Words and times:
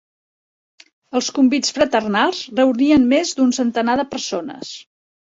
Els 1.19 1.27
convits 1.35 1.75
fraternals 1.75 2.39
reunien 2.61 3.05
més 3.13 3.35
d'un 3.41 3.53
centenar 3.59 3.97
de 4.01 4.07
persones. 4.15 4.73